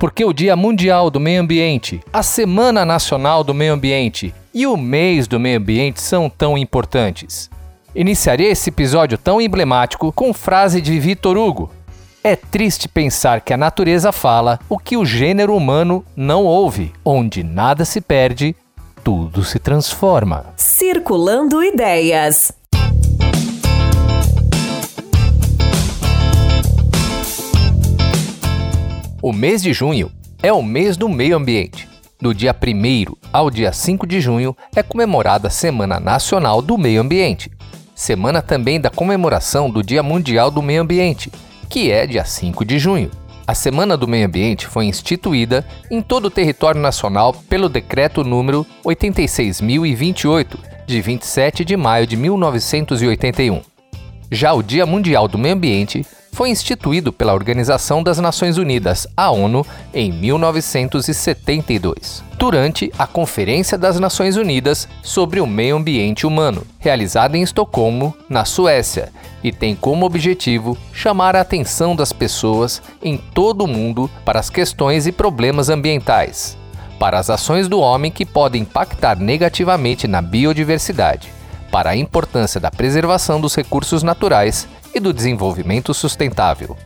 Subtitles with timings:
[0.00, 4.74] Porque o Dia Mundial do Meio Ambiente, a Semana Nacional do Meio Ambiente e o
[4.74, 7.50] Mês do Meio Ambiente são tão importantes?
[7.94, 11.70] Iniciarei esse episódio tão emblemático com frase de Vitor Hugo.
[12.24, 17.44] É triste pensar que a natureza fala o que o gênero humano não ouve, onde
[17.44, 18.56] nada se perde,
[19.04, 20.46] tudo se transforma.
[20.56, 22.58] Circulando Ideias.
[29.30, 30.10] O mês de junho
[30.42, 31.88] é o mês do meio ambiente.
[32.20, 37.00] Do dia 1 ao dia 5 de junho é comemorada a Semana Nacional do Meio
[37.00, 37.48] Ambiente,
[37.94, 41.30] semana também da comemoração do Dia Mundial do Meio Ambiente,
[41.68, 43.08] que é dia 5 de junho.
[43.46, 48.66] A Semana do Meio Ambiente foi instituída em todo o território nacional pelo Decreto número
[48.84, 53.62] 86.028, de 27 de maio de 1981.
[54.28, 59.30] Já o Dia Mundial do Meio Ambiente foi instituído pela Organização das Nações Unidas, a
[59.30, 67.36] ONU, em 1972, durante a Conferência das Nações Unidas sobre o Meio Ambiente Humano, realizada
[67.36, 73.64] em Estocolmo, na Suécia, e tem como objetivo chamar a atenção das pessoas em todo
[73.64, 76.56] o mundo para as questões e problemas ambientais,
[76.98, 81.32] para as ações do homem que podem impactar negativamente na biodiversidade,
[81.70, 86.76] para a importância da preservação dos recursos naturais e do desenvolvimento sustentável.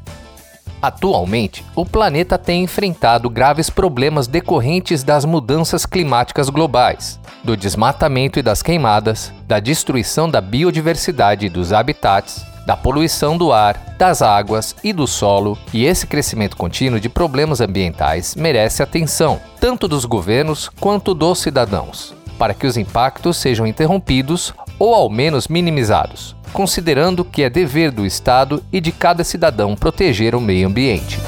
[0.84, 8.42] Atualmente, o planeta tem enfrentado graves problemas decorrentes das mudanças climáticas globais, do desmatamento e
[8.42, 14.76] das queimadas, da destruição da biodiversidade e dos habitats, da poluição do ar, das águas
[14.84, 20.68] e do solo, e esse crescimento contínuo de problemas ambientais merece atenção, tanto dos governos
[20.68, 27.42] quanto dos cidadãos, para que os impactos sejam interrompidos ou ao menos minimizados considerando que
[27.42, 31.18] é dever do Estado e de cada cidadão proteger o meio ambiente.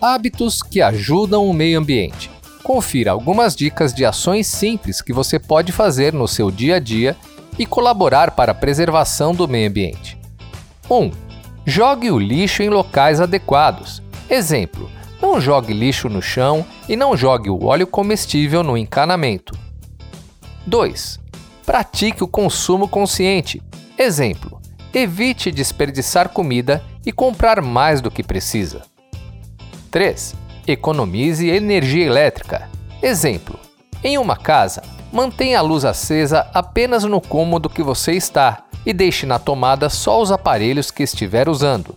[0.00, 2.30] Hábitos que ajudam o meio ambiente.
[2.62, 7.16] Confira algumas dicas de ações simples que você pode fazer no seu dia a dia
[7.58, 10.18] e colaborar para a preservação do meio ambiente.
[10.90, 11.10] 1.
[11.64, 14.02] Jogue o lixo em locais adequados.
[14.28, 14.90] Exemplo:
[15.20, 19.58] não jogue lixo no chão e não jogue o óleo comestível no encanamento.
[20.66, 21.19] 2.
[21.70, 23.62] Pratique o consumo consciente.
[23.96, 24.60] Exemplo:
[24.92, 28.82] evite desperdiçar comida e comprar mais do que precisa.
[29.88, 30.34] 3.
[30.66, 32.68] Economize energia elétrica.
[33.00, 33.56] Exemplo:
[34.02, 34.82] em uma casa,
[35.12, 40.20] mantenha a luz acesa apenas no cômodo que você está e deixe na tomada só
[40.20, 41.96] os aparelhos que estiver usando.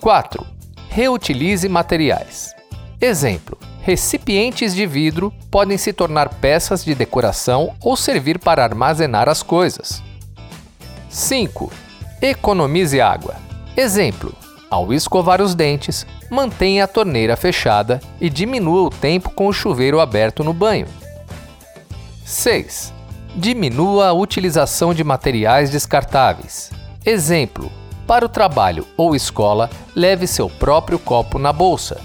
[0.00, 0.46] 4.
[0.88, 2.54] Reutilize materiais.
[2.98, 3.58] Exemplo:
[3.88, 10.02] Recipientes de vidro podem se tornar peças de decoração ou servir para armazenar as coisas.
[11.08, 11.72] 5.
[12.20, 13.36] Economize água.
[13.74, 14.34] Exemplo:
[14.68, 20.00] ao escovar os dentes, mantenha a torneira fechada e diminua o tempo com o chuveiro
[20.00, 20.86] aberto no banho.
[22.26, 22.92] 6.
[23.36, 26.70] Diminua a utilização de materiais descartáveis.
[27.06, 27.72] Exemplo:
[28.06, 31.98] para o trabalho ou escola, leve seu próprio copo na bolsa.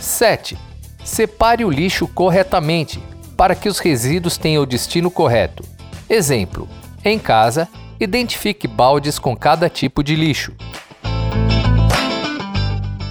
[0.00, 0.56] 7.
[1.04, 3.02] Separe o lixo corretamente
[3.36, 5.64] para que os resíduos tenham o destino correto.
[6.08, 6.68] Exemplo:
[7.04, 7.68] em casa,
[7.98, 10.52] identifique baldes com cada tipo de lixo.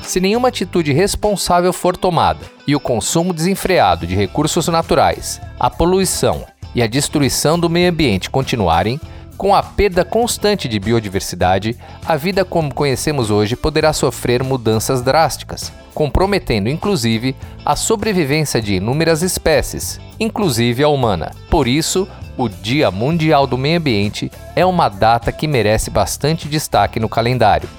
[0.04, 6.46] Se nenhuma atitude responsável for tomada e o consumo desenfreado de recursos naturais, a poluição
[6.74, 9.00] e a destruição do meio ambiente continuarem,
[9.40, 15.72] com a perda constante de biodiversidade, a vida como conhecemos hoje poderá sofrer mudanças drásticas,
[15.94, 17.34] comprometendo inclusive
[17.66, 21.32] a sobrevivência de inúmeras espécies, inclusive a humana.
[21.50, 22.06] Por isso,
[22.36, 27.70] o Dia Mundial do Meio Ambiente é uma data que merece bastante destaque no calendário.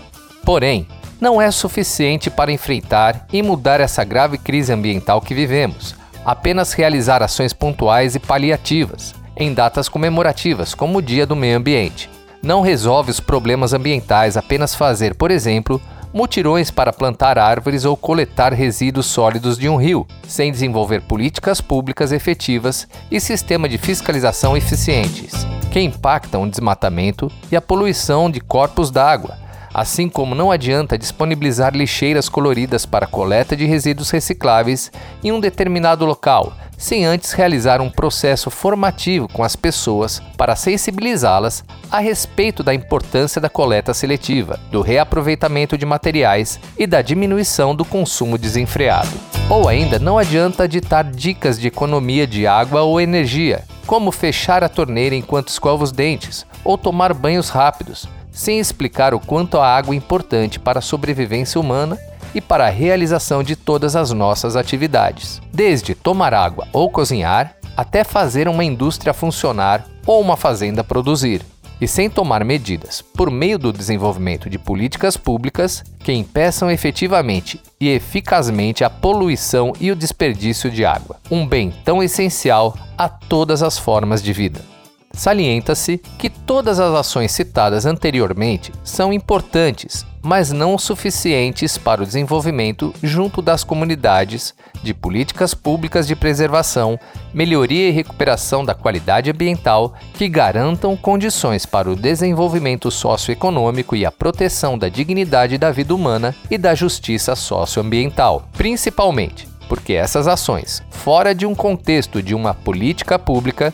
[0.42, 0.88] Porém,
[1.20, 5.94] não é suficiente para enfrentar e mudar essa grave crise ambiental que vivemos.
[6.24, 12.08] Apenas realizar ações pontuais e paliativas em datas comemorativas, como o Dia do Meio Ambiente.
[12.42, 15.80] Não resolve os problemas ambientais apenas fazer, por exemplo,
[16.12, 22.12] mutirões para plantar árvores ou coletar resíduos sólidos de um rio, sem desenvolver políticas públicas
[22.12, 28.90] efetivas e sistema de fiscalização eficientes, que impactam o desmatamento e a poluição de corpos
[28.90, 29.38] d'água,
[29.72, 34.90] assim como não adianta disponibilizar lixeiras coloridas para coleta de resíduos recicláveis
[35.22, 41.62] em um determinado local, sem antes realizar um processo formativo com as pessoas para sensibilizá-las
[41.90, 47.84] a respeito da importância da coleta seletiva, do reaproveitamento de materiais e da diminuição do
[47.84, 49.10] consumo desenfreado.
[49.50, 54.68] Ou ainda não adianta ditar dicas de economia de água ou energia, como fechar a
[54.68, 59.94] torneira enquanto escova os dentes ou tomar banhos rápidos, sem explicar o quanto a água
[59.94, 61.98] é importante para a sobrevivência humana
[62.34, 68.04] e para a realização de todas as nossas atividades, desde tomar água ou cozinhar, até
[68.04, 71.42] fazer uma indústria funcionar ou uma fazenda produzir
[71.80, 77.88] e sem tomar medidas por meio do desenvolvimento de políticas públicas que impeçam efetivamente e
[77.88, 83.78] eficazmente a poluição e o desperdício de água, um bem tão essencial a todas as
[83.78, 84.69] formas de vida.
[85.12, 92.94] Salienta-se que todas as ações citadas anteriormente são importantes, mas não suficientes para o desenvolvimento
[93.02, 96.98] junto das comunidades de políticas públicas de preservação,
[97.34, 104.12] melhoria e recuperação da qualidade ambiental que garantam condições para o desenvolvimento socioeconômico e a
[104.12, 111.32] proteção da dignidade da vida humana e da justiça socioambiental, principalmente porque essas ações, fora
[111.32, 113.72] de um contexto de uma política pública,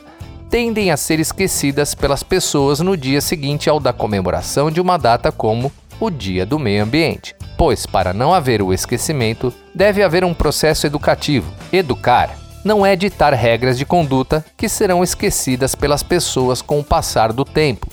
[0.49, 5.33] tendem a ser esquecidas pelas pessoas no dia seguinte ao da comemoração de uma data
[5.33, 7.35] como o Dia do Meio Ambiente.
[7.57, 11.53] Pois, para não haver o esquecimento, deve haver um processo educativo.
[11.73, 17.33] Educar não é ditar regras de conduta que serão esquecidas pelas pessoas com o passar
[17.33, 17.87] do tempo.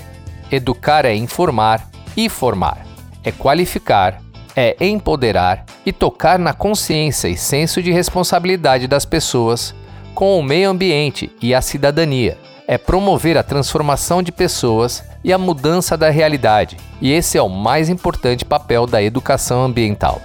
[0.52, 2.86] Educar é informar e formar,
[3.24, 4.22] é qualificar,
[4.56, 9.74] é empoderar e tocar na consciência e senso de responsabilidade das pessoas
[10.14, 12.38] com o meio ambiente e a cidadania.
[12.68, 17.50] É promover a transformação de pessoas e a mudança da realidade, e esse é o
[17.50, 20.22] mais importante papel da educação ambiental.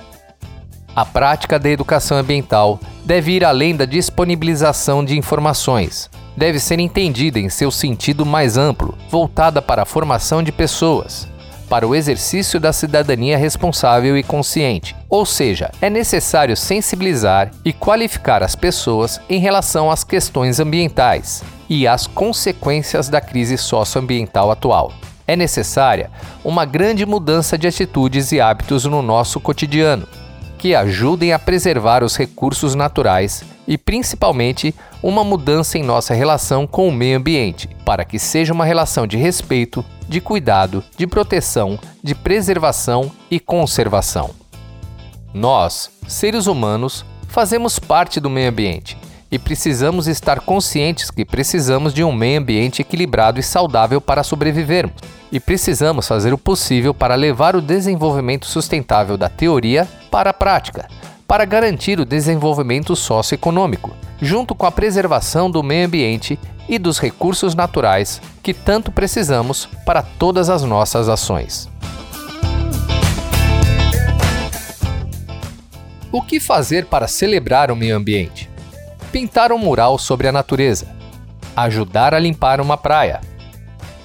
[0.94, 6.10] A prática da educação ambiental deve ir além da disponibilização de informações.
[6.36, 11.28] Deve ser entendida em seu sentido mais amplo, voltada para a formação de pessoas,
[11.68, 14.96] para o exercício da cidadania responsável e consciente.
[15.08, 21.86] Ou seja, é necessário sensibilizar e qualificar as pessoas em relação às questões ambientais e
[21.86, 24.92] às consequências da crise socioambiental atual.
[25.26, 26.10] É necessária
[26.42, 30.08] uma grande mudança de atitudes e hábitos no nosso cotidiano,
[30.56, 36.88] que ajudem a preservar os recursos naturais e, principalmente, uma mudança em nossa relação com
[36.88, 42.14] o meio ambiente, para que seja uma relação de respeito, de cuidado, de proteção, de
[42.14, 44.30] preservação e conservação.
[45.34, 48.96] Nós, seres humanos, fazemos parte do meio ambiente
[49.30, 54.96] e precisamos estar conscientes que precisamos de um meio ambiente equilibrado e saudável para sobrevivermos.
[55.30, 60.88] E precisamos fazer o possível para levar o desenvolvimento sustentável da teoria para a prática,
[61.28, 67.54] para garantir o desenvolvimento socioeconômico, junto com a preservação do meio ambiente e dos recursos
[67.54, 71.68] naturais que tanto precisamos para todas as nossas ações.
[76.10, 78.48] O que fazer para celebrar o meio ambiente?
[79.12, 80.88] Pintar um mural sobre a natureza,
[81.54, 83.20] ajudar a limpar uma praia,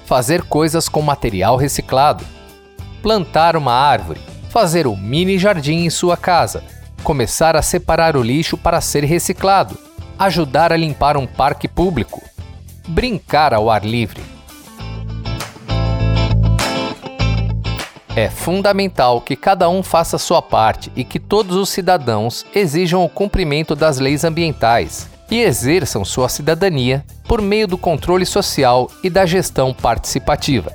[0.04, 2.22] fazer coisas com material reciclado,
[3.02, 6.62] plantar uma árvore, fazer um mini jardim em sua casa,
[7.04, 9.78] começar a separar o lixo para ser reciclado,
[10.18, 12.22] ajudar a limpar um parque público,
[12.88, 14.22] brincar ao ar livre.
[18.16, 23.08] É fundamental que cada um faça sua parte e que todos os cidadãos exijam o
[23.08, 29.26] cumprimento das leis ambientais e exerçam sua cidadania por meio do controle social e da
[29.26, 30.72] gestão participativa.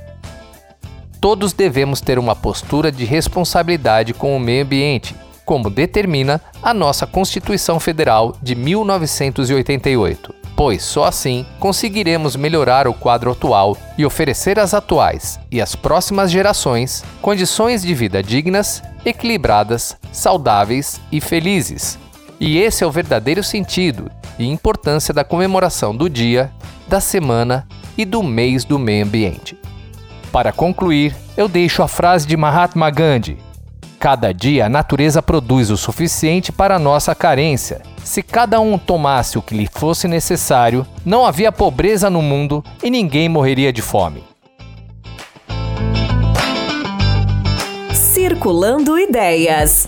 [1.19, 5.15] Todos devemos ter uma postura de responsabilidade com o meio ambiente,
[5.49, 13.31] como determina a nossa Constituição Federal de 1988 pois só assim conseguiremos melhorar o quadro
[13.31, 21.01] atual e oferecer às atuais e às próximas gerações condições de vida dignas, equilibradas, saudáveis
[21.11, 21.97] e felizes.
[22.39, 26.51] E esse é o verdadeiro sentido e importância da comemoração do dia,
[26.87, 29.57] da semana e do mês do meio ambiente.
[30.31, 33.48] Para concluir, eu deixo a frase de Mahatma Gandhi:
[33.99, 39.37] Cada dia a natureza produz o suficiente para a nossa carência se cada um tomasse
[39.37, 44.23] o que lhe fosse necessário, não havia pobreza no mundo e ninguém morreria de fome.
[47.93, 49.87] Circulando Ideias.